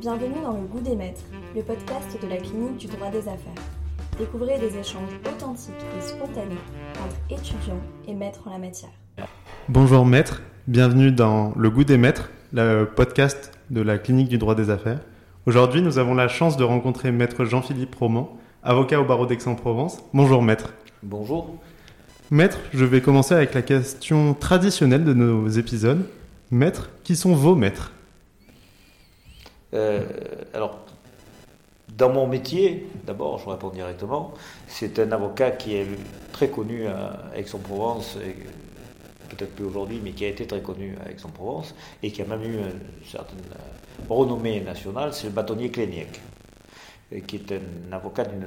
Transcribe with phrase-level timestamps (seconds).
[0.00, 1.22] Bienvenue dans Le Goût des Maîtres,
[1.54, 3.54] le podcast de la clinique du droit des affaires.
[4.18, 6.58] Découvrez des échanges authentiques et spontanés
[7.02, 8.90] entre étudiants et maîtres en la matière.
[9.70, 14.54] Bonjour maître, bienvenue dans Le Goût des Maîtres, le podcast de la clinique du droit
[14.54, 15.00] des affaires.
[15.46, 20.02] Aujourd'hui, nous avons la chance de rencontrer maître Jean-Philippe Roman, avocat au barreau d'Aix-en-Provence.
[20.12, 20.74] Bonjour maître.
[21.02, 21.56] Bonjour.
[22.30, 26.06] Maître, je vais commencer avec la question traditionnelle de nos épisodes.
[26.50, 27.92] Maître, qui sont vos maîtres?
[29.72, 30.78] Alors,
[31.96, 34.34] dans mon métier, d'abord, je réponds directement,
[34.68, 35.86] c'est un avocat qui est
[36.32, 38.18] très connu à Aix-en-Provence,
[39.28, 42.42] peut-être plus aujourd'hui, mais qui a été très connu à Aix-en-Provence et qui a même
[42.42, 43.38] eu une certaine
[44.08, 46.20] renommée nationale, c'est le bâtonnier Kléniec,
[47.26, 48.46] qui est un avocat d'une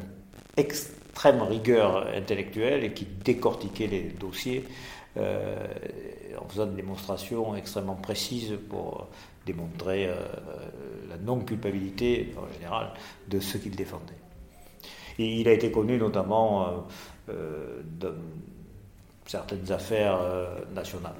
[0.57, 8.57] extrême rigueur intellectuelle et qui décortiquait les dossiers euh, en faisant des démonstrations extrêmement précises
[8.69, 9.07] pour
[9.45, 10.15] démontrer euh,
[11.09, 12.91] la non-culpabilité, en général,
[13.27, 14.13] de ceux qu'il défendait.
[15.17, 16.85] Et il a été connu notamment
[17.29, 18.13] euh, dans
[19.25, 20.19] certaines affaires
[20.73, 21.15] nationales.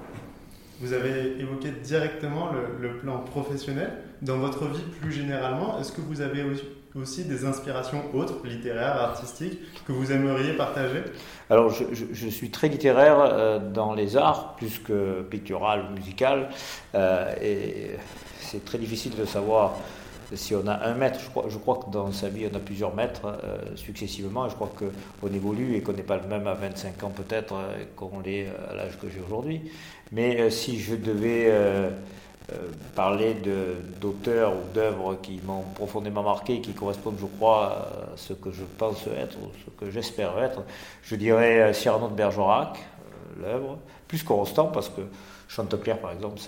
[0.80, 3.98] Vous avez évoqué directement le, le, plan professionnel.
[4.22, 6.42] Dans votre vie plus généralement, est-ce que vous avez
[6.94, 11.02] aussi des inspirations autres, littéraires, artistiques, que vous aimeriez partager?
[11.48, 16.50] Alors, je, suis très littéraire euh, dans les arts, plus que pictural ou musical,
[16.94, 17.90] euh, et
[18.40, 19.76] c'est très difficile de savoir
[20.32, 21.18] si on a un maître,
[21.48, 25.32] je crois, que dans sa vie on a plusieurs maîtres euh, successivement, je crois qu'on
[25.32, 27.54] évolue et qu'on n'est pas le même à 25 ans peut-être
[27.96, 29.60] qu'on l'est à l'âge que j'ai aujourd'hui.
[30.12, 31.52] Mais si je devais
[32.94, 33.36] parler
[34.00, 38.50] d'auteurs ou d'œuvres qui m'ont profondément marqué, et qui correspondent, je crois, à ce que
[38.50, 40.62] je pense être, ou ce que j'espère être.
[41.02, 45.02] Je dirais euh, Cyrano de Bergerac, euh, l'œuvre, plus Corostan, parce que
[45.48, 46.40] Chanteclair, par exemple,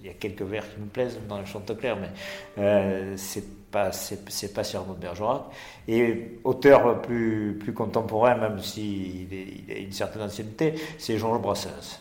[0.00, 2.10] il y a quelques vers qui me plaisent dans le Chanteclair, mais
[2.58, 5.42] euh, c'est pas c'est, pas Cyrano de Bergerac.
[5.86, 12.00] Et auteur plus plus contemporain, même s'il il a une certaine ancienneté, c'est Georges Brassens.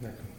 [0.00, 0.32] D'accord.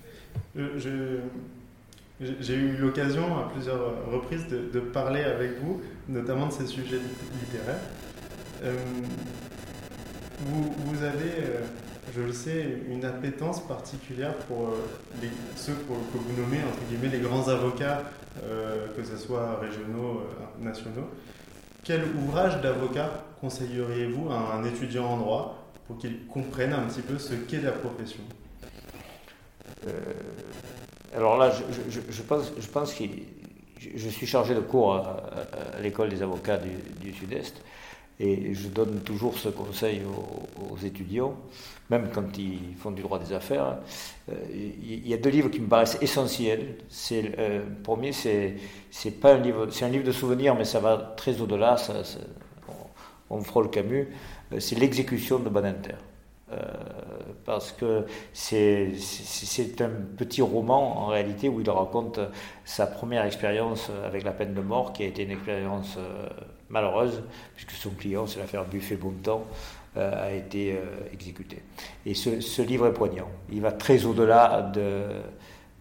[2.39, 6.99] J'ai eu l'occasion à plusieurs reprises de, parler avec vous, notamment de ces sujets
[7.41, 7.79] littéraires.
[8.63, 8.75] Euh,
[10.45, 11.61] vous, avez, euh,
[12.13, 17.19] je le sais, une appétence particulière pour euh, ceux que vous nommez, entre guillemets, les
[17.19, 18.03] grands avocats,
[18.97, 20.23] que ce soit régionaux,
[20.59, 21.07] nationaux.
[21.83, 27.19] Quel ouvrage d'avocat conseilleriez-vous à un étudiant en droit pour qu'il comprenne un petit peu
[27.19, 28.23] ce qu'est la profession?
[31.15, 31.51] Alors là,
[31.89, 32.67] je, pense, je
[33.95, 35.17] je suis chargé de cours à,
[35.81, 36.57] l'école des avocats
[37.01, 37.61] du, Sud-Est
[38.19, 41.35] et je donne toujours ce conseil aux, étudiants,
[41.89, 43.77] même quand ils font du droit des affaires.
[44.29, 46.75] Euh, il y a deux livres qui me paraissent essentiels.
[47.11, 48.55] Euh, le premier, c'est
[49.19, 51.75] pas un livre, un livre de souvenirs, mais ça va très au-delà.
[53.29, 54.07] on, on frôle Camus.
[54.53, 55.95] Euh, c'est l'exécution de Banenter.
[56.53, 56.61] Euh,
[57.45, 58.93] parce que c'est
[59.81, 62.19] un petit roman en réalité où il raconte
[62.63, 66.29] sa première expérience avec la peine de mort qui a été une expérience euh,
[66.69, 67.23] malheureuse
[67.55, 69.45] puisque son client, c'est l'affaire Buffet-Bontemps,
[69.97, 70.79] euh, a été
[71.11, 71.61] exécuté.
[72.05, 73.27] Et ce, ce, livre est poignant.
[73.51, 75.03] Il va très au-delà de,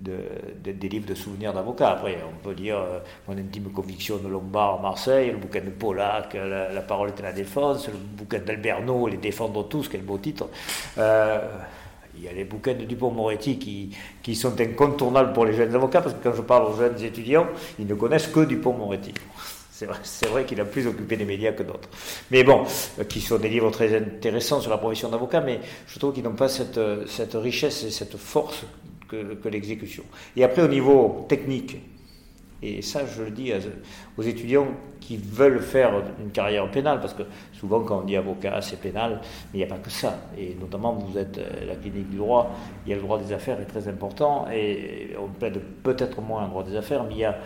[0.03, 1.91] de, des livres de souvenirs d'avocats.
[1.91, 2.99] Après, on peut dire euh,
[3.29, 7.33] Mon intime conviction de Lombard Marseille, le bouquin de Pollack, la, parole est à la
[7.33, 10.49] défense, le bouquin d'Alberno, Les défendre tous, quel beau titre.
[10.99, 11.41] Euh,
[12.17, 16.03] il y a les bouquins de Dupont-Moretti qui, qui, sont incontournables pour les jeunes avocats,
[16.03, 17.47] parce que quand je parle aux jeunes étudiants,
[17.79, 19.15] ils ne connaissent que Dupont-Moretti.
[19.73, 19.99] C'est vrai,
[20.31, 21.89] vrai qu'il a plus occupé des médias que d'autres.
[22.31, 22.65] Mais bon,
[23.01, 26.23] euh, qui sont des livres très intéressants sur la profession d'avocat, mais je trouve qu'ils
[26.23, 26.79] n'ont pas cette
[27.35, 28.65] richesse et cette force
[29.13, 30.05] que, l'exécution.
[30.37, 31.77] Et après, au niveau technique,
[32.63, 33.53] et ça, je le dis
[34.17, 34.69] aux étudiants
[35.01, 39.21] qui veulent faire une carrière pénale, parce que souvent, quand on dit avocat, c'est pénal,
[39.53, 40.17] mais il n'y a pas que ça.
[40.39, 42.55] Et notamment, vous êtes euh, la clinique du droit,
[42.87, 46.45] il y a le droit des affaires est très important, et on plaide peut-être moins
[46.45, 47.37] un droit des affaires, mais il y a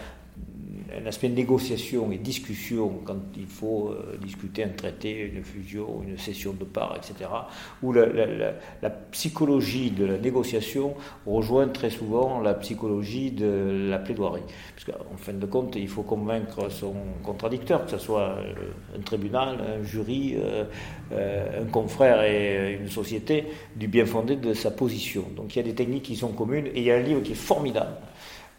[0.95, 6.03] un aspect de négociation et discussion quand il faut euh, discuter un traité, une fusion,
[6.07, 7.31] une cession de parts, etc.,
[7.83, 10.95] où la, psychologie de la négociation
[11.27, 14.43] rejoint très souvent la psychologie de la plaidoirie.
[14.75, 19.01] Parce qu'en fin de compte, il faut convaincre son contradicteur, que ce soit euh, un
[19.01, 25.25] tribunal, un jury, euh, un confrère et une société, du bien fondé de sa position.
[25.35, 27.23] Donc il y a des techniques qui sont communes et il y a un livre
[27.23, 27.97] qui est formidable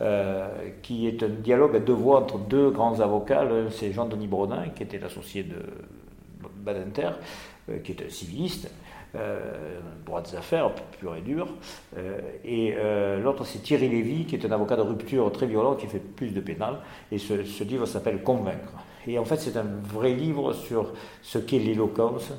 [0.01, 0.47] euh,
[0.83, 3.43] qui est un dialogue à deux voix entre deux grands avocats.
[3.43, 5.57] L'un, c'est Jean-Denis Brodin, qui était l'associé de
[6.59, 7.09] Badinter,
[7.69, 8.71] euh, qui est un civiliste,
[10.05, 11.47] droit des affaires pur et dur.
[12.45, 12.75] et
[13.23, 16.29] l'autre, c'est Thierry Lévy, qui est un avocat de rupture très violent, qui fait plus
[16.35, 16.75] de pénal.
[17.11, 18.73] Et ce, ce livre s'appelle Convaincre.
[19.07, 22.31] Et en fait, c'est un vrai livre sur ce qu'est l'éloquence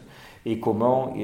[0.46, 1.14] et comment,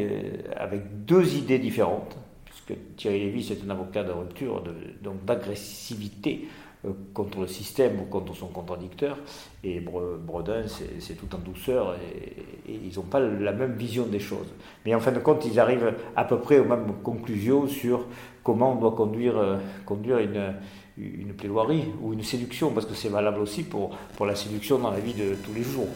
[0.57, 2.17] avec deux idées différentes,
[2.65, 4.63] puisque Thierry Lévy, c'est un avocat de rupture,
[5.03, 6.49] donc d'agressivité
[6.85, 9.19] euh, contre le système ou contre son contradicteur,
[9.63, 10.63] et Bredin,
[10.99, 12.37] c'est tout en douceur, et,
[12.69, 14.53] ils n'ont pas la même vision des choses.
[14.85, 18.07] Mais en fin de compte, ils arrivent à peu près aux mêmes conclusions sur
[18.43, 19.57] comment on doit conduire, euh,
[19.89, 20.55] une,
[20.97, 24.91] une plaidoirie ou une séduction, parce que c'est valable aussi pour, pour la séduction dans
[24.91, 25.89] la vie de tous les jours.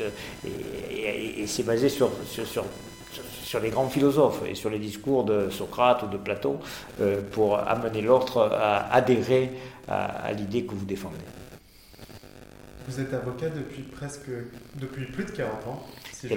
[0.00, 0.10] Euh,
[0.86, 2.64] et, c'est basé sur, sur,
[3.56, 6.58] les grands philosophes et sur les discours de Socrate ou de Platon
[7.00, 9.50] euh, pour amener l'autre à adhérer
[9.88, 11.16] à, l'idée que vous défendez.
[12.86, 14.30] Vous êtes avocat depuis presque
[14.76, 16.34] depuis plus de 40 ans, si je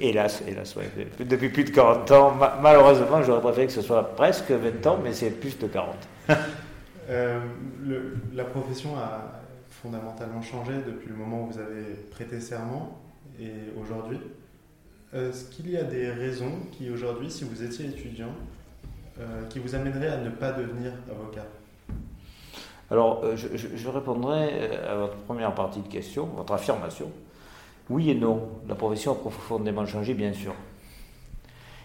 [0.00, 0.74] Hélas, hélas,
[1.18, 5.12] Depuis plus de 40 ans, malheureusement, j'aurais préféré que ce soit presque 20 ans, mais
[5.12, 5.96] c'est plus de 40.
[7.10, 7.38] Euh,
[8.32, 12.98] la profession a fondamentalement changé depuis le moment où vous avez prêté serment
[13.38, 14.18] et aujourd'hui.
[15.14, 18.32] Est-ce qu'il y a des raisons qui aujourd'hui, si vous étiez étudiant,
[19.20, 21.46] euh, qui vous amèneraient à ne pas devenir avocat?
[22.90, 27.12] Alors, euh, je, répondrai à votre première partie de question, votre affirmation.
[27.90, 30.52] Oui et non, la profession a profondément changé, bien sûr.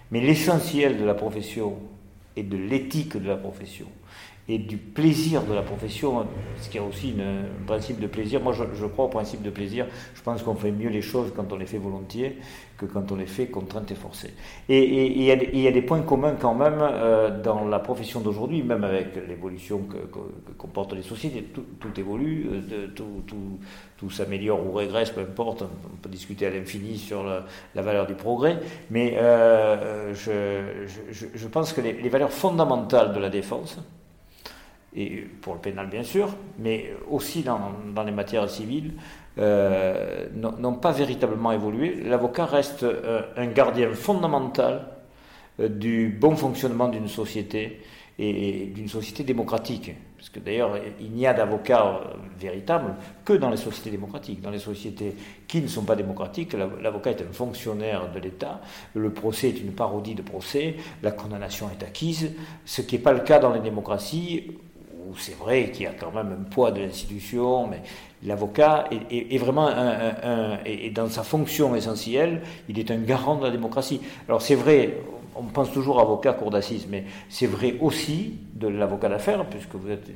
[0.10, 1.78] Mais l'essentiel de la profession
[2.36, 3.86] et de l'éthique de la profession
[4.50, 6.26] et du plaisir de la profession,
[6.60, 8.42] ce qui a aussi un principe de plaisir.
[8.42, 9.86] Moi, je, crois au principe de plaisir.
[10.16, 12.38] Je pense qu'on fait mieux les choses quand on les fait volontiers
[12.76, 14.34] que quand on les fait contraintes et forcées.
[14.68, 18.84] Et il y, a des points communs quand même euh, dans la profession d'aujourd'hui, même
[18.84, 19.98] avec l'évolution que,
[20.58, 21.44] comportent les sociétés.
[21.44, 25.62] Tout, évolue, euh, tout, s'améliore ou régresse, peu importe.
[25.62, 28.58] On peut discuter à l'infini sur la, valeur du progrès.
[28.90, 33.78] Mais euh, je, pense que les valeurs fondamentales de la défense,
[34.96, 38.94] et pour le pénal bien sûr, mais aussi dans, les matières civiles,
[39.38, 41.96] euh, n'ont pas véritablement évolué.
[42.04, 44.88] L'avocat reste euh, un gardien fondamental
[45.60, 47.82] euh, du bon fonctionnement d'une société
[48.18, 49.96] et d'une société démocratique.
[50.18, 52.02] Parce que d'ailleurs, il n'y a d'avocat
[52.38, 54.42] véritable que dans les sociétés démocratiques.
[54.42, 55.16] Dans les sociétés
[55.48, 58.60] qui ne sont pas démocratiques, l'avocat est un fonctionnaire de l'État,
[58.96, 62.34] le procès est une parodie de procès, la condamnation est acquise,
[62.66, 64.58] ce qui n'est pas le cas dans les démocraties
[65.10, 67.82] où c'est vrai qu'il y a quand même un poids de l'institution, mais
[68.24, 70.60] l'avocat est, vraiment un,
[70.94, 74.02] dans sa fonction essentielle, il est un garant de la démocratie.
[74.28, 74.98] Alors c'est vrai,
[75.36, 79.90] on pense toujours avocat cour d'assises, mais c'est vrai aussi de l'avocat d'affaires, puisque vous
[79.90, 80.10] êtes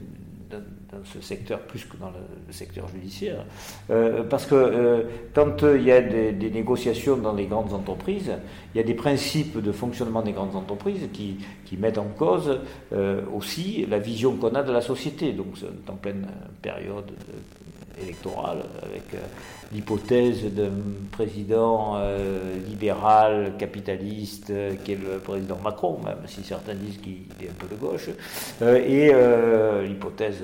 [0.91, 3.45] dans ce secteur plus que dans le, secteur judiciaire.
[3.89, 5.03] Euh, parce que euh,
[5.33, 8.31] quand il y a des, négociations dans les grandes entreprises,
[8.73, 12.59] il y a des principes de fonctionnement des grandes entreprises qui, qui mettent en cause
[12.93, 15.33] euh, aussi la vision qu'on a de la société.
[15.33, 15.55] Donc,
[15.89, 16.27] en pleine
[16.61, 17.11] période
[18.01, 19.03] électorale, avec
[19.71, 20.71] l'hypothèse d'un
[21.11, 21.97] président
[22.67, 24.51] libéral, capitaliste,
[24.83, 28.09] qui est le président Macron, même si certains disent qu'il est un peu de gauche,
[28.61, 29.11] et
[29.87, 30.43] l'hypothèse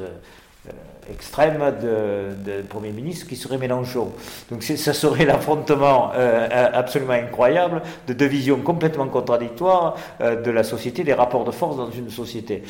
[0.67, 0.71] euh,
[1.11, 4.11] extrême de, Premier ministre qui serait Mélenchon.
[4.51, 10.63] Donc ça serait l'affrontement euh, absolument incroyable de deux visions complètement contradictoires euh, de la
[10.63, 12.61] société, des rapports de force dans une société.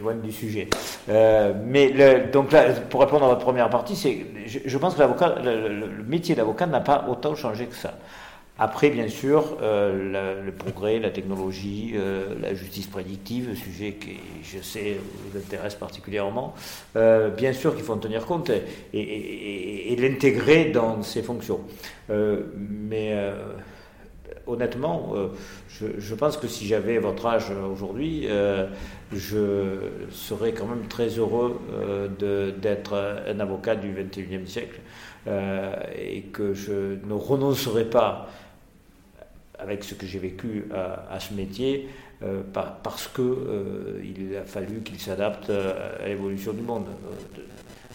[0.00, 0.68] Loin du sujet.
[1.08, 1.92] mais
[2.32, 6.34] donc là, pour répondre à votre première partie, c'est, je, pense que l'avocat, le métier
[6.34, 7.94] d'avocat n'a pas autant changé que ça.
[8.60, 14.60] Après, bien sûr, euh, le progrès, la technologie, euh, la justice prédictive, sujet qui, je
[14.60, 16.54] sais, vous intéresse particulièrement,
[16.96, 18.50] euh, bien sûr qu'il faut en tenir compte
[18.92, 21.60] et, l'intégrer dans ses fonctions.
[22.08, 23.14] mais
[24.46, 25.12] honnêtement,
[25.68, 28.28] je, pense que si j'avais votre âge aujourd'hui,
[29.12, 29.80] je
[30.10, 31.58] serais quand même très heureux
[32.18, 34.80] d'être un avocat du XXIe siècle
[35.96, 38.28] et que je ne renoncerai pas
[39.58, 41.88] avec ce que j'ai vécu à, ce métier,
[42.22, 42.42] euh,
[42.82, 46.86] parce qu'il euh, a fallu qu'il s'adapte à l'évolution du monde.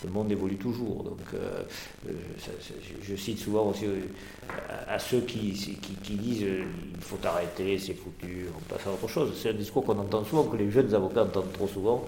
[0.03, 1.03] Le monde évolue toujours.
[1.03, 1.63] Donc, euh,
[3.01, 3.86] je, cite souvent aussi
[4.88, 5.51] à, ceux qui,
[6.10, 9.32] disent il faut arrêter, c'est foutu, on passe à autre chose.
[9.42, 12.06] C'est un discours qu'on entend souvent, que les jeunes avocats entendent trop souvent.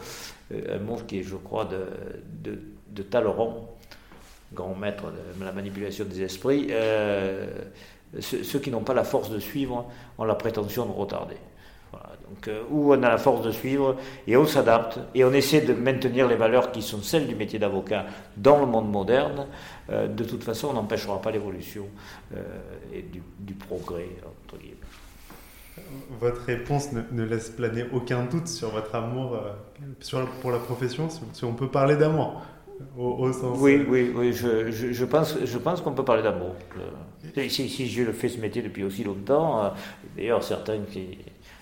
[0.51, 1.86] un mot qui est, je crois, de,
[2.43, 3.77] de, de Talleyrand,
[4.53, 5.05] grand maître
[5.39, 6.72] de la manipulation des esprits
[8.19, 9.86] ceux, qui n'ont pas la force de suivre
[10.17, 11.38] ont la prétention de retarder.
[12.29, 13.95] Donc, euh, où on a la force de suivre
[14.27, 17.59] et on s'adapte et on essaie de maintenir les valeurs qui sont celles du métier
[17.59, 19.47] d'avocat dans le monde moderne,
[19.89, 21.85] euh, de toute façon, on n'empêchera pas l'évolution
[22.35, 22.41] euh,
[22.93, 24.09] et du, du, progrès,
[24.43, 24.75] entre guillemets.
[26.19, 29.39] votre réponse ne, laisse planer aucun doute sur votre amour
[29.99, 32.41] sur, pour la profession, si, on peut parler d'amour.
[32.97, 36.55] Au, sens oui, oui, oui, je, je, pense, je pense qu'on peut parler d'amour.
[37.47, 39.73] Si, si, je fais ce métier depuis aussi longtemps,
[40.17, 41.17] d'ailleurs certains qui,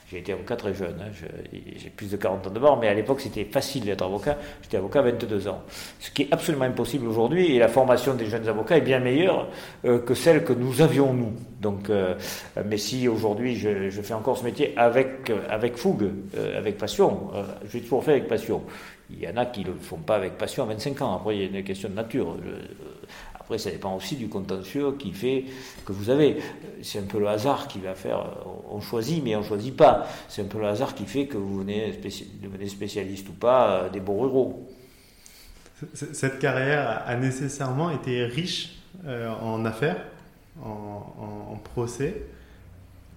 [0.09, 1.11] j'ai été avocat très jeune, hein.
[1.51, 4.37] j'ai plus de 40 ans de mort, mais à l'époque c'était facile d'être avocat.
[4.61, 5.63] J'étais avocat à 22 ans.
[5.99, 9.47] Ce qui est absolument impossible aujourd'hui, et la formation des jeunes avocats est bien meilleure
[9.85, 11.33] euh, que celle que nous avions nous.
[11.61, 12.15] Donc, euh,
[12.65, 17.31] mais si aujourd'hui je, fais encore ce métier avec, avec fougue, euh, avec passion,
[17.65, 18.61] je l'ai toujours fait avec passion.
[19.09, 21.15] Il y en a qui ne le font pas avec passion à 25 ans.
[21.15, 22.35] Après, il y a une question de nature.
[23.43, 25.45] Après, ça dépend aussi du contentieux qui fait
[25.85, 26.37] que vous avez.
[26.81, 28.23] C'est un peu le hasard qui va faire.
[28.71, 30.07] On choisit, mais on ne choisit pas.
[30.29, 31.99] C'est un peu le hasard qui fait que vous venez
[32.41, 34.69] devenez spécialiste ou pas euh, des beaux ruraux.
[35.93, 40.01] Cette carrière a nécessairement été riche euh, en affaires,
[40.63, 42.23] en, procès.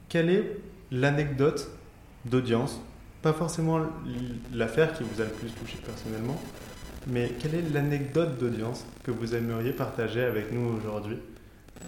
[0.09, 0.56] Quelle est
[0.90, 1.71] l'anecdote
[2.25, 2.80] d'audience?
[3.23, 3.80] Pas forcément
[4.52, 6.37] l'affaire qui vous a le plus touché personnellement,
[7.07, 11.19] mais quelle est l'anecdote d'audience que vous aimeriez partager avec nous aujourd'hui,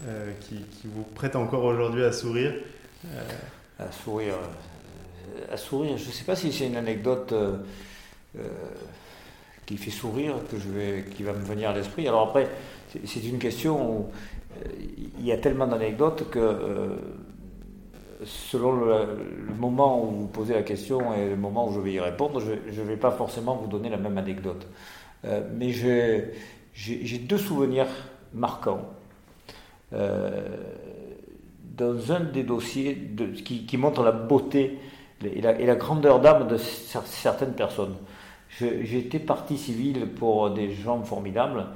[0.06, 2.54] euh, qui, vous prête encore aujourd'hui à sourire
[3.06, 3.22] euh,
[3.78, 4.34] À sourire.
[4.34, 5.96] Euh, à sourire.
[5.98, 7.34] Je ne sais pas si c'est une anecdote
[9.66, 12.06] qui fait sourire que je vais, qui va me venir à l'esprit.
[12.06, 12.48] Alors après,
[13.04, 14.10] c'est une question où
[15.18, 16.96] il y a tellement d'anecdotes que
[18.24, 22.00] selon le, moment où vous posez la question et le moment où je vais y
[22.00, 24.66] répondre, je ne vais pas forcément vous donner la même anecdote.
[25.24, 25.72] Euh, mais
[26.74, 27.88] j'ai deux souvenirs
[28.32, 28.82] marquants.
[29.92, 30.56] Euh,
[31.76, 32.98] dans un des dossiers
[33.44, 34.78] qui, montre la beauté
[35.24, 37.96] et la, grandeur d'âme de certaines personnes.
[38.60, 41.66] Été partie civile pour des gens formidables,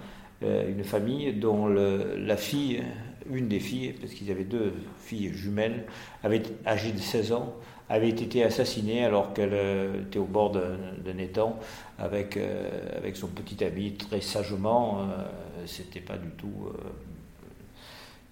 [0.42, 2.82] euh, une famille dont la fille,
[3.30, 5.84] une des filles, parce qu'ils avaient deux filles jumelles,
[6.24, 7.54] avait âgée de 16 ans,
[7.92, 9.54] avait été assassinée alors qu'elle
[10.08, 11.58] était au bord d'un étang
[11.98, 15.00] avec, euh, avec son petit ami très sagement.
[15.00, 15.24] Euh,
[15.66, 16.70] c'était pas du tout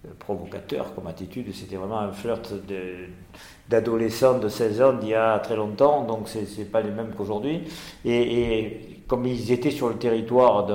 [0.05, 2.51] euh, provocateur comme attitude, c'était vraiment un flirt
[3.69, 7.61] d'adolescent de, 16 ans d'il y a très longtemps, donc c'est pas les mêmes qu'aujourd'hui.
[8.03, 10.65] Et, comme ils étaient sur le territoire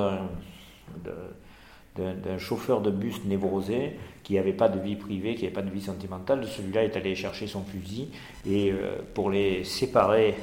[1.97, 5.69] d'un chauffeur de bus névrosé qui n'avait pas de vie privée, qui n'avait pas de
[5.69, 8.09] vie sentimentale, celui-là est allé chercher son fusil
[8.45, 8.73] et
[9.13, 10.35] pour les séparer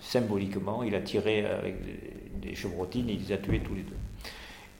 [0.00, 1.76] symboliquement, il a tiré avec
[2.40, 3.96] des chevrotines il les a tués tous les deux.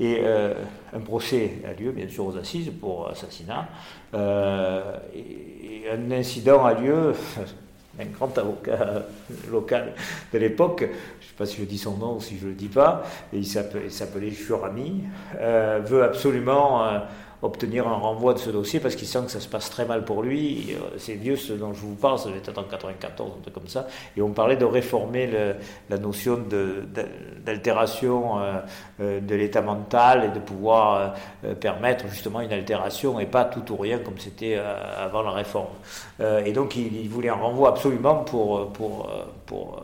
[0.00, 0.54] Et euh,
[0.92, 3.68] un procès a lieu, bien sûr, aux assises pour assassinat.
[4.14, 7.12] Euh, et, un incident a lieu.
[8.00, 9.04] Un grand avocat
[9.50, 9.92] local
[10.32, 12.50] de l'époque, je ne sais pas si je dis son nom ou si je ne
[12.50, 15.04] le dis pas, il s'appelait Jurami,
[15.38, 17.02] euh, veut absolument
[17.42, 20.04] obtenir un renvoi de ce dossier parce qu'il sent que ça se passe très mal
[20.04, 20.68] pour lui.
[20.70, 23.52] Euh, c'est vieux ce dont je vous parle, ça devait être en 94, un truc
[23.52, 23.88] comme ça.
[24.16, 25.28] Et on parlait de réformer
[25.90, 26.38] la notion
[27.44, 28.60] d'altération euh,
[29.00, 31.14] euh, de l'état mental et de pouvoir
[31.60, 35.66] permettre justement une altération et pas tout ou rien comme c'était avant la réforme.
[36.44, 39.10] et donc il, voulait un renvoi absolument pour, pour,
[39.46, 39.82] pour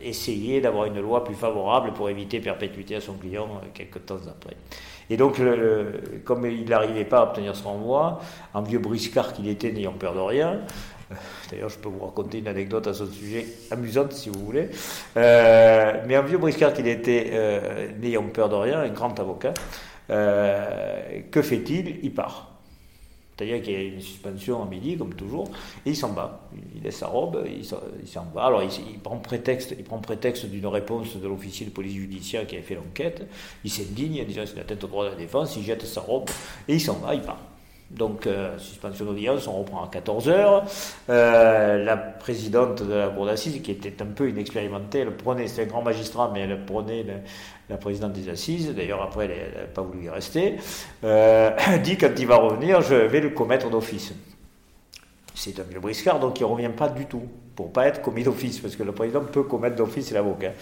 [0.00, 4.56] essayer d'avoir une loi plus favorable pour éviter perpétuité à son client quelques temps après.
[5.10, 5.40] Et donc,
[6.24, 8.20] comme il n'arrivait pas à obtenir son renvoi,
[8.54, 10.60] un vieux briscard qu'il était, n'ayant peur de rien,
[11.10, 11.14] euh,
[11.50, 14.68] D'ailleurs, je peux vous raconter une anecdote à ce sujet amusante si vous voulez.
[15.16, 19.54] Euh, mais un vieux briscard qu'il était, euh, n'ayant peur de rien, un grand avocat,
[20.08, 22.00] que fait-il?
[22.02, 22.53] Il part.
[23.36, 25.50] C'est-à-dire qu'il y a une suspension à midi, comme toujours,
[25.84, 26.48] et il s'en va.
[26.74, 28.44] Il laisse sa robe, il s'en va.
[28.44, 32.56] Alors, il, prend prétexte, il prend prétexte d'une réponse de l'officier de police judiciaire qui
[32.56, 33.26] avait fait l'enquête.
[33.64, 36.00] Il s'indigne, en disant c'est la tête au droit de la défense, il jette sa
[36.00, 36.28] robe,
[36.68, 37.53] et il s'en va, il part.
[37.90, 40.62] Donc, euh, suspension d'audience, on reprend à 14h.
[41.10, 45.62] Euh, la présidente de la cour d'assises, qui était un peu inexpérimentée, elle prenait, c'était
[45.62, 47.04] un grand magistrat, mais elle prenait
[47.68, 50.56] la présidente des assises, d'ailleurs après elle n'a pas voulu y rester,
[51.04, 51.50] euh,
[51.84, 54.12] dit quand il va revenir, je vais le commettre d'office.
[55.34, 57.22] C'est un vieux briscard, donc il ne revient pas du tout,
[57.54, 60.52] pour pas être commis d'office, parce que le président peut commettre d'office l'avocat,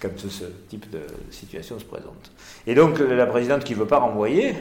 [0.00, 2.32] quand ce, type de situation se présente.
[2.66, 4.54] Et donc la présidente qui ne veut pas renvoyer,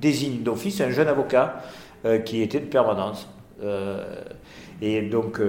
[0.00, 1.62] désigne d'office un jeune avocat
[2.04, 3.28] euh, qui était de permanence.
[4.80, 5.40] et donc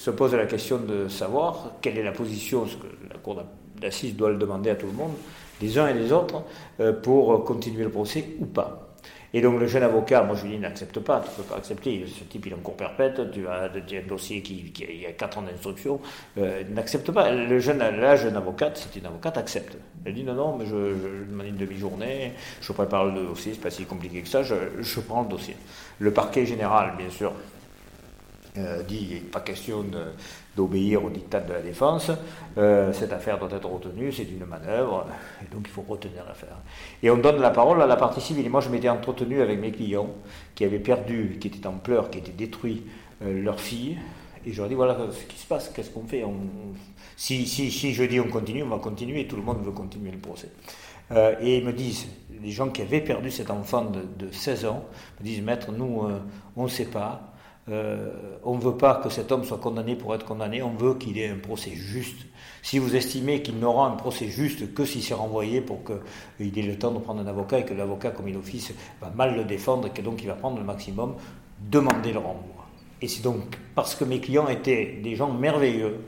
[0.00, 3.42] se pose la question de savoir quelle est la position, ce que la Cour
[3.78, 5.12] d'assises doit le demander à tout le monde,
[5.60, 6.42] les uns et les autres,
[6.80, 8.89] euh, pour continuer le procès ou pas.
[9.32, 11.56] Et donc le jeune avocat, moi je lui dis n'accepte pas, tu ne peux pas
[11.56, 15.06] accepter, ce type il est en cours perpète, tu as, un dossier qui, qui y
[15.06, 16.00] a 4 ans d'instruction,
[16.38, 17.30] euh, n'accepte pas.
[17.30, 19.76] Le jeune, la jeune avocate, c'est une avocate, accepte.
[20.04, 23.60] Elle dit non, non, mais je, je demande une demi-journée, je prépare le dossier, c'est
[23.60, 25.56] pas si compliqué que ça, je prends le dossier.
[25.98, 27.32] Le parquet général, bien sûr,
[28.58, 29.84] euh, dit il n'est pas question
[30.56, 32.10] d'obéir au dictat de la défense,
[32.58, 35.06] euh, cette affaire doit être retenue, c'est une manœuvre,
[35.40, 36.56] et donc il faut retenir l'affaire.
[37.00, 38.50] Et on donne la parole à la partie civile.
[38.50, 40.10] Moi, je m'étais entretenu avec mes clients
[40.56, 42.82] qui avaient perdu, qui étaient en pleurs, qui étaient détruits
[43.22, 43.98] euh, leur fille,
[44.44, 46.24] et je leur dis voilà ce qui se passe, qu'est-ce qu'on fait?
[47.16, 50.50] Si, je dis on continue, on va continuer, tout le monde veut continuer le procès.
[51.40, 52.08] et ils me disent,
[52.42, 54.84] les gens qui avaient perdu cet enfant de, de 16 ans,
[55.20, 56.08] me disent maître, nous,
[56.56, 57.29] on ne sait pas,
[57.70, 58.10] euh,
[58.44, 61.18] on ne veut pas que cet homme soit condamné pour être condamné, on veut qu'il
[61.18, 62.26] ait un procès juste.
[62.62, 66.62] Si vous estimez qu'il n'aura un procès juste que s'il s'est renvoyé pour qu'il ait
[66.62, 69.44] le temps de prendre un avocat et que l'avocat, comme il office, va mal le
[69.44, 71.14] défendre et que donc il va prendre le maximum,
[71.70, 72.66] demandez le renvoi.
[73.02, 76.00] Et c'est donc parce que mes clients étaient des gens merveilleux,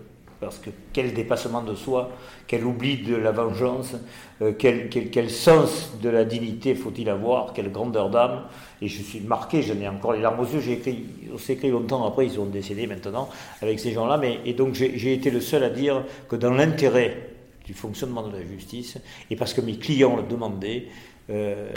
[0.42, 2.11] parce que quel dépassement de soi,
[2.49, 3.94] quel oubli de la vengeance,
[4.42, 8.42] euh, quel, sens de la dignité faut-il avoir, quelle grandeur d'âme.
[8.82, 11.52] Et je suis marqué, j'en ai encore les larmes aux yeux, j'ai écrit, on s'est
[11.52, 13.28] écrit longtemps après, ils sont décédés maintenant,
[13.62, 17.30] avec ces gens-là, mais et donc j'ai été le seul à dire que dans l'intérêt
[17.64, 18.99] du fonctionnement de la justice,
[19.30, 20.88] et parce que mes clients le demandaient,
[21.30, 21.70] euh,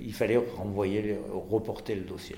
[0.00, 1.18] il fallait renvoyer,
[1.50, 2.36] reporter le dossier.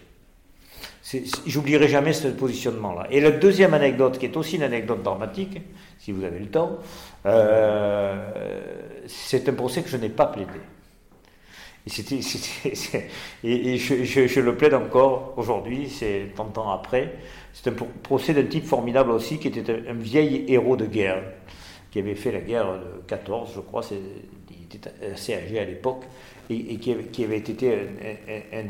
[1.46, 3.06] J'oublierai jamais ce positionnement-là.
[3.10, 5.60] Et la deuxième anecdote, qui est aussi une anecdote dramatique,
[5.98, 6.78] si vous avez le temps,
[7.26, 8.62] euh,
[9.06, 10.50] c'est un procès que je n'ai pas plaidé.
[11.86, 11.90] Et,
[13.78, 17.16] je, le plaide encore aujourd'hui, c'est 30 ans après.
[17.52, 21.22] C'est un procès d'un type formidable aussi, qui était un, vieil héros de guerre,
[21.90, 26.04] qui avait fait la guerre de 14, je crois, il était assez âgé à l'époque,
[26.48, 27.74] et, qui, avait, été
[28.54, 28.64] un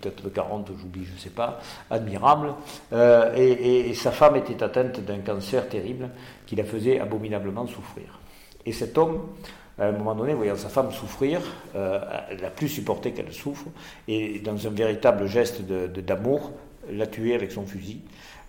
[0.00, 1.60] peut-être de 40, j'oublie, je ne sais pas,
[1.90, 2.54] admirable.
[2.92, 6.10] Euh, et, sa femme était atteinte d'un cancer terrible
[6.46, 8.18] qui la faisait abominablement souffrir.
[8.66, 9.20] Et cet homme,
[9.78, 11.40] à un moment donné, voyant sa femme souffrir,
[11.74, 12.00] euh,
[12.40, 13.66] n'a plus supporté qu'elle souffre,
[14.08, 16.52] et dans un véritable geste d'amour,
[16.90, 18.00] l'a tuée avec son fusil,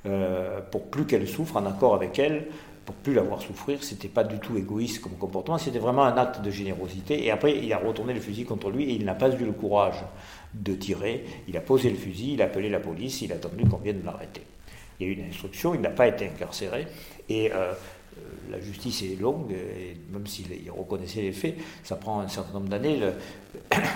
[0.06, 2.48] euh, pour plus qu'elle souffre, en accord avec elle,
[2.86, 3.84] pour plus la voir souffrir.
[3.84, 7.26] C'était pas du tout égoïste comme comportement, c'était vraiment un acte de générosité.
[7.26, 9.52] Et après, il a retourné le fusil contre lui et il n'a pas eu le
[9.52, 10.04] courage
[10.54, 11.26] de tirer.
[11.48, 14.02] Il a posé le fusil, il a appelé la police, il a attendu qu'on vienne
[14.06, 14.44] l'arrêter.
[15.00, 16.88] Il y a eu une instruction, il n'a pas été incarcéré.
[17.28, 17.74] Et euh,
[18.18, 22.54] euh, la justice est longue, et même s'il reconnaissait les faits, ça prend un certain
[22.54, 23.00] nombre d'années.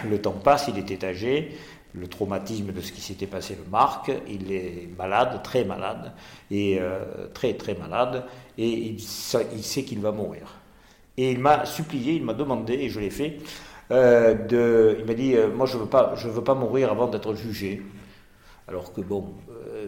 [0.09, 1.51] Le, temps passe, il était âgé,
[1.93, 6.13] le traumatisme de ce qui s'était passé le marque, il est malade, très malade,
[6.51, 8.25] et euh, très très malade,
[8.57, 10.59] et il, sait qu'il va mourir.
[11.17, 13.39] Et il m'a supplié, il m'a demandé, et je l'ai fait,
[13.91, 17.33] euh, il m'a dit, euh, moi je veux pas, je veux pas mourir avant d'être
[17.33, 17.81] jugé.
[18.67, 19.33] Alors que bon,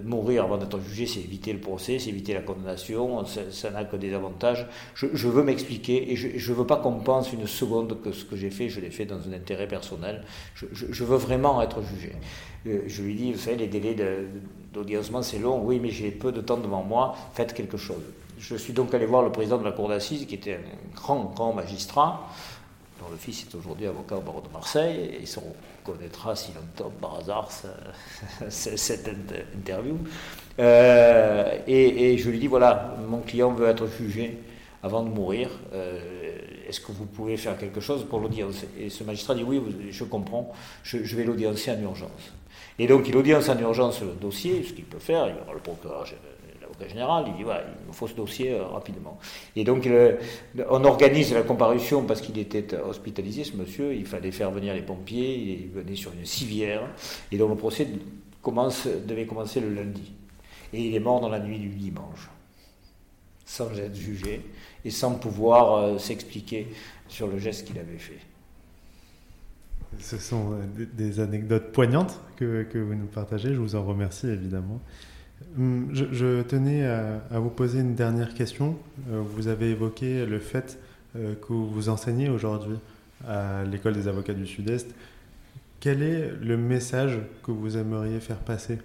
[0.04, 3.96] mourir avant d'être jugé, c'est éviter le procès, c'est éviter la condamnation, ça n'a que
[3.96, 4.68] des avantages.
[4.96, 8.36] Je, veux m'expliquer et je ne veux pas qu'on pense une seconde que ce que
[8.36, 10.24] j'ai fait, je l'ai fait dans un intérêt personnel.
[10.56, 12.14] Je, veux vraiment être jugé.
[12.66, 13.96] je lui dis, vous savez, les délais
[14.74, 15.62] d'audiencement, c'est long.
[15.64, 18.04] Oui, mais j'ai peu de temps devant moi, faites quelque chose.
[18.38, 21.32] Je suis donc allé voir le président de la cour d'assises, qui était un grand,
[21.36, 22.28] grand magistrat
[23.12, 27.18] le fils est aujourd'hui avocat au barreau de Marseille, et on connaîtra s'il entend par
[27.18, 27.50] hasard
[28.50, 29.10] cette
[29.56, 29.98] interview.
[30.60, 34.38] Euh, et, je lui dis voilà, mon client veut être jugé
[34.84, 35.50] avant de mourir.
[35.74, 36.00] Euh,
[36.68, 38.64] est-ce que vous pouvez faire quelque chose pour l'audience?
[38.80, 42.34] Et ce magistrat dit oui, je comprends, je, vais l'audiencer en urgence.
[42.80, 45.54] Et donc il audience en urgence le dossier, ce qu'il peut faire, il y aura
[45.54, 46.31] le procureur général,
[46.90, 49.18] il dit voilà, il faut ce dossier euh, rapidement.
[49.56, 49.88] Et donc
[50.70, 54.82] on organise la comparution parce qu'il était hospitalisé, ce monsieur, il fallait faire venir les
[54.82, 56.82] pompiers, il venait sur une civière,
[57.32, 57.88] et donc le procès
[58.42, 60.14] commence, devait commencer le lundi.
[60.74, 62.30] Et il est mort dans la nuit du dimanche,
[63.46, 64.42] sans être jugé
[64.86, 66.68] et sans pouvoir euh, s'expliquer
[67.08, 68.20] sur le geste qu'il avait fait.
[70.00, 73.54] Ce sont euh, des anecdotes poignantes que, que, vous nous partagez.
[73.54, 74.80] Je vous en remercie évidemment.
[75.58, 78.78] Hum, je, tenais à, vous poser une dernière question.
[79.10, 80.80] Euh, vous avez évoqué le fait
[81.16, 82.78] euh, que vous enseignez aujourd'hui
[83.28, 84.88] à l'école des avocats du Sud-Est.
[85.80, 88.80] Quel est le message que vous aimeriez faire passer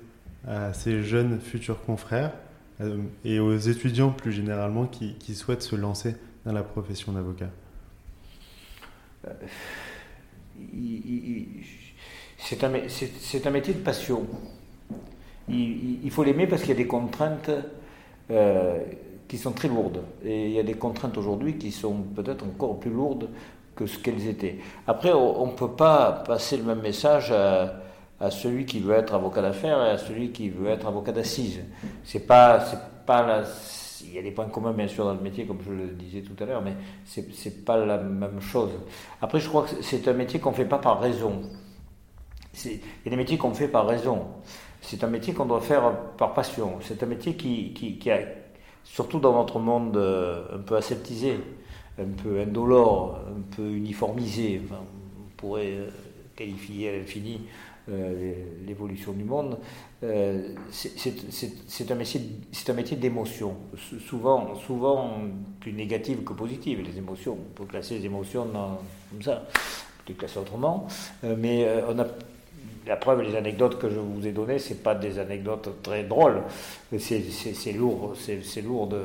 [0.46, 2.32] à ces jeunes futurs confrères
[2.80, 7.50] euh, et aux étudiants plus généralement qui, souhaitent se lancer dans la profession d'avocat?
[12.38, 14.26] C'est un, un métier de passion
[15.48, 17.50] il, faut l'aimer parce qu'il y a des contraintes
[18.30, 18.78] euh,
[19.28, 20.02] qui sont très lourdes.
[20.24, 23.28] Et il y a des contraintes aujourd'hui qui sont peut-être encore plus lourdes
[23.74, 24.58] que ce qu'elles étaient.
[24.86, 29.42] Après, on ne peut pas passer le même message à, celui qui veut être avocat
[29.42, 31.60] d'affaires et à celui qui veut être avocat d'assises.
[32.02, 33.44] C'est pas, c'est pas la,
[34.04, 36.22] il y a des points communs bien sûr dans le métier, comme je le disais
[36.22, 38.70] tout à l'heure, mais c'est, c'est pas la même chose.
[39.20, 41.42] Après, je crois que c'est un métier qu'on fait pas par raison.
[42.64, 44.26] Il y a des métiers qu'on fait par raison.
[44.86, 46.78] C'est un métier qu'on doit faire par passion.
[46.80, 48.18] C'est un métier qui, a,
[48.84, 51.40] surtout dans notre monde euh, un peu aseptisé,
[51.98, 55.88] un peu indolore, un peu uniformisé, on pourrait euh,
[56.36, 57.40] qualifier à l'infini
[57.88, 59.58] euh, l'évolution du monde,
[60.70, 62.20] c'est un métier,
[62.74, 63.56] métier d'émotion,
[64.06, 65.14] souvent, souvent
[65.58, 66.82] plus négative que positive.
[66.82, 68.46] Les émotions, on peut classer les émotions
[69.10, 70.86] comme ça, on peut les classer autrement,
[71.22, 72.06] mais on a
[72.86, 76.42] la preuve, les anecdotes que je vous ai données, c'est pas des anecdotes très drôles,
[76.98, 79.02] c'est lourd, c'est lourd de,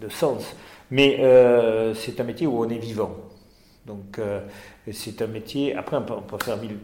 [0.00, 0.54] de, sens.
[0.90, 3.14] Mais euh, c'est un métier où on est vivant.
[3.86, 4.40] Donc euh,
[4.92, 5.74] c'est un métier.
[5.74, 6.78] Après, on peut, faire mille,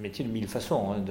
[0.00, 0.92] métier de mille façons.
[0.92, 1.04] Hein,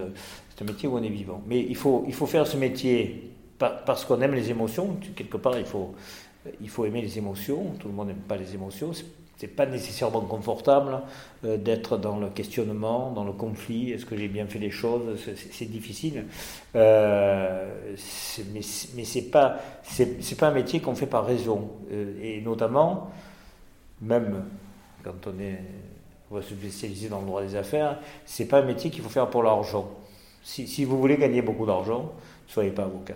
[0.49, 1.41] c'est un métier où on est vivant.
[1.47, 4.97] Mais il faut, il faut faire ce métier parce qu'on aime les émotions.
[5.15, 5.95] Quelque part, il faut,
[6.59, 7.73] il faut aimer les émotions.
[7.79, 8.91] Tout le monde n'aime pas les émotions
[9.39, 11.01] c'est pas nécessairement confortable
[11.45, 13.91] euh, d'être dans le questionnement, dans le conflit.
[13.91, 15.17] Est-ce que j'ai bien fait les choses
[15.51, 16.25] C'est difficile,
[16.75, 17.87] euh,
[18.53, 18.59] mais,
[18.95, 19.61] mais c'est pas
[20.41, 21.69] un métier qu'on fait par raison.
[21.89, 23.11] Euh, et notamment,
[24.01, 24.43] même
[25.03, 25.61] quand on est
[26.31, 29.09] on va se spécialiser dans le droit des affaires, c'est pas un métier qu'il faut
[29.09, 29.89] faire pour l'argent.
[30.43, 32.11] Si, si, vous voulez gagner beaucoup d'argent,
[32.45, 33.15] soyez pas avocat.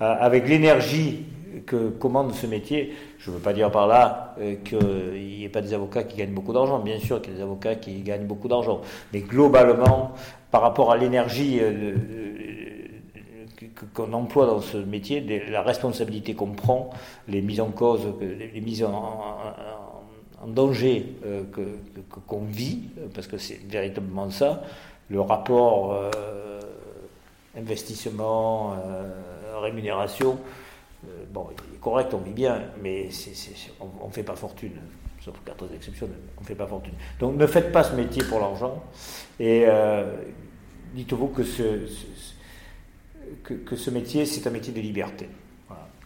[0.00, 1.24] avec l'énergie
[1.64, 4.78] que commande ce métier, je ne veux pas dire par là euh, qu'il
[5.14, 6.78] n'y ait pas des avocats qui gagnent beaucoup d'argent.
[6.78, 8.80] Bien sûr qu'il y a des avocats qui gagnent beaucoup d'argent.
[9.12, 10.12] Mais globalement,
[10.50, 16.90] par rapport à l'énergie euh, euh, qu'on emploie dans ce métier, la responsabilité qu'on prend,
[17.28, 19.38] les mises en cause, les mises en,
[20.46, 21.14] danger
[22.26, 22.82] qu'on vit,
[23.14, 24.62] parce que c'est véritablement ça,
[25.08, 25.98] le rapport
[27.56, 28.76] investissement,
[29.60, 30.38] rémunération,
[31.04, 33.08] euh, bon, il est correct, on vit bien, mais
[33.80, 34.72] on ne fait pas fortune,
[35.20, 36.94] sauf cas très exceptionnels, on ne fait pas fortune.
[37.20, 38.82] Donc ne faites pas ce métier pour l'argent,
[39.38, 40.04] et euh,
[40.94, 41.86] dites-vous que ce,
[43.44, 45.28] que, ce métier, c'est un métier de liberté.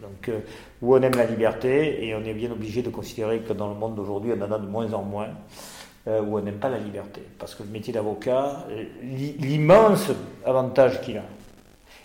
[0.00, 0.40] Donc, euh,
[0.80, 3.74] où on aime la liberté, et on est bien obligé de considérer que dans le
[3.74, 5.28] monde d'aujourd'hui, on en a de moins en moins,
[6.06, 7.22] où on n'aime pas la liberté.
[7.38, 8.66] Parce que le métier d'avocat,
[9.02, 10.10] l'immense
[10.46, 11.24] avantage qu'il a,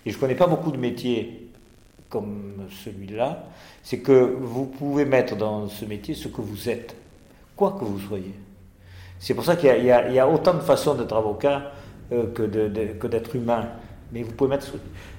[0.06, 1.45] et je ne connais pas beaucoup de métiers
[2.16, 3.44] comme celui-là,
[3.84, 6.96] c'est que vous pouvez mettre dans ce métier ce que vous êtes,
[7.58, 8.34] quoi que vous soyez.
[9.20, 11.74] C'est pour ça qu'il y, a autant de façons d'être avocat
[12.14, 13.68] euh, que d'être humain.
[14.14, 14.68] Mais vous pouvez, mettre,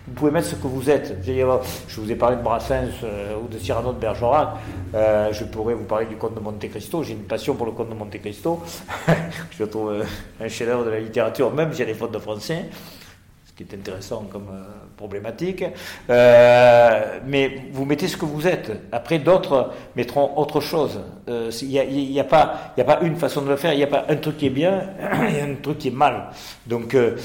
[0.07, 1.19] vous pouvez mettre ce que vous êtes.
[1.23, 4.57] Je vous ai parlé de Brassens euh, ou de Cyrano de Bergerac.
[4.95, 7.03] Euh, je pourrais vous parler du comte de Monte Cristo.
[7.03, 8.63] J'ai une passion pour le comte de Monte Cristo.
[9.51, 10.03] je trouve
[10.41, 12.71] un chef-d'œuvre de la littérature, même si j'ai des fautes de français
[13.57, 14.65] qui est intéressant comme euh,
[14.97, 15.65] problématique.
[16.11, 18.71] Euh, mais vous mettez ce que vous êtes.
[18.93, 21.01] Après, d'autres mettront autre chose.
[21.27, 23.73] Il n'y a, y a, pas, a pas une façon de le faire.
[23.73, 24.91] Il n'y a pas un truc qui est bien
[25.35, 26.31] et un truc qui est mal.
[26.67, 27.17] Donc, euh,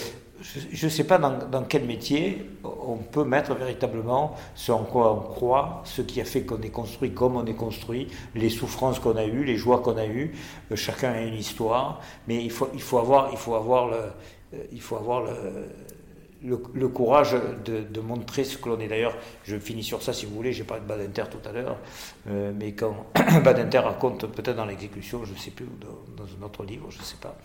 [0.72, 5.14] je ne sais pas dans, dans, quel métier on peut mettre véritablement ce en quoi
[5.14, 9.00] on croit, ce qui a fait qu'on est construit comme on est construit, les souffrances
[9.00, 10.34] qu'on a eues, les joies qu'on a eues.
[10.74, 14.00] chacun a une histoire, mais il faut, il faut avoir, il faut avoir le,
[14.72, 15.32] il faut avoir le,
[16.44, 18.88] le, courage de, montrer ce que l'on est.
[18.88, 21.78] D'ailleurs, je finis sur ça si vous voulez, j'ai parlé de Badinter tout à l'heure,
[22.30, 23.06] euh, mais quand
[23.44, 27.04] Badinter raconte, peut-être dans l'exécution, je ne sais plus, dans, un autre livre, je ne
[27.04, 27.36] sais pas,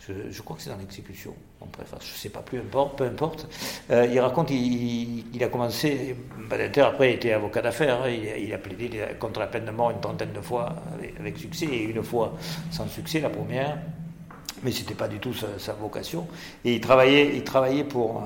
[0.00, 3.46] je, crois que c'est dans l'exécution, en préface, je ne sais pas, plus peu importe,
[3.90, 6.16] euh, il raconte, il, a commencé,
[6.48, 10.00] Badinter après était avocat d'affaires, hein, il, a plaidé contre la peine de mort une
[10.00, 10.76] trentaine de fois
[11.18, 12.34] avec succès, et une fois
[12.70, 13.78] sans succès, la première
[14.62, 16.26] mais ce n'était pas du tout sa, vocation.
[16.64, 18.22] Et il travaillait, il travaillait pour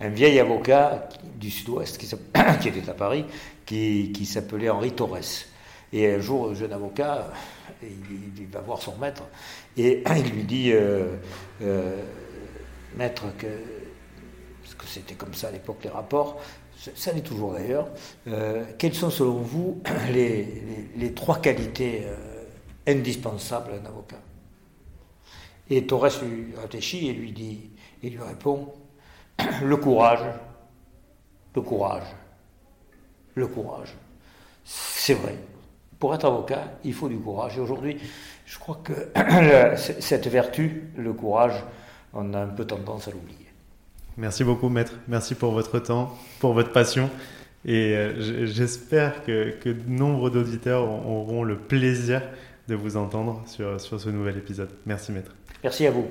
[0.00, 2.06] un, vieil avocat du sud-ouest qui,
[2.68, 3.24] était à Paris,
[3.66, 5.46] qui, s'appelait Henri Torres.
[5.92, 7.30] Et un jour, un jeune avocat,
[7.82, 9.22] il, va voir son maître
[9.76, 11.16] et il lui dit euh,
[11.62, 11.96] euh,
[12.96, 16.40] Maître, parce que c'était comme ça à l'époque les rapports,
[16.94, 17.88] ça l'est toujours d'ailleurs,
[18.28, 19.82] euh, quelles sont selon vous
[20.12, 22.04] les, les, les trois qualités
[22.86, 24.18] indispensables d'un avocat?
[25.72, 27.70] Et Torres lui réfléchit et lui dit,
[28.02, 28.72] il lui répond,
[29.62, 30.20] le courage,
[31.54, 32.02] le courage,
[33.34, 33.94] le courage.
[34.64, 35.34] C'est vrai.
[35.98, 37.56] Pour être avocat, il faut du courage.
[37.56, 37.96] Et aujourd'hui,
[38.44, 38.92] je crois que
[39.76, 41.64] cette vertu, le courage,
[42.12, 43.38] on a un peu tendance à l'oublier.
[44.18, 44.92] Merci beaucoup, maître.
[45.08, 47.08] Merci pour votre temps, pour votre passion.
[47.64, 52.20] Et euh, j'espère que, que nombre d'auditeurs auront le plaisir
[52.68, 54.70] de vous entendre sur, sur ce nouvel épisode.
[54.84, 55.32] Merci, maître.
[55.62, 56.06] Merci à vous.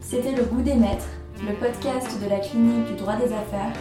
[0.00, 1.08] C'était Le Goût des Maîtres,
[1.46, 3.72] le podcast de la clinique du droit des affaires